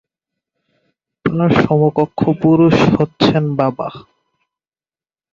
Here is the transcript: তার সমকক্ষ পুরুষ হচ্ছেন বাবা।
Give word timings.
তার 1.25 1.51
সমকক্ষ 1.61 2.19
পুরুষ 2.41 2.75
হচ্ছেন 2.95 3.43
বাবা। 3.55 3.87